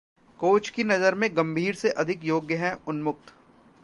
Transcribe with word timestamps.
coach 0.39 0.69
की 0.69 0.83
नजर 0.83 1.15
में 1.15 1.29
गंभीर 1.37 1.75
से 1.75 1.89
अधिक 1.95 2.23
योग्य 2.23 2.55
हैं 2.55 2.75
उन्मुक्त 2.87 3.33